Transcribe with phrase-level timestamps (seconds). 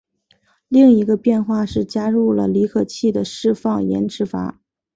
[0.67, 4.59] 另一个变化是加入了离合器的释放延迟阀。